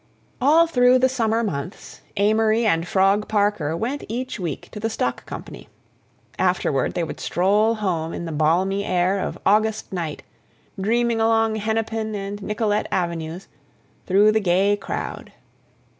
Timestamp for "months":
1.43-2.01